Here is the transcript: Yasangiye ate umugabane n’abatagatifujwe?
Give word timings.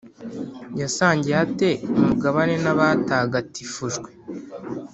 Yasangiye 0.81 1.35
ate 1.45 1.69
umugabane 1.99 2.55
n’abatagatifujwe? 2.63 4.09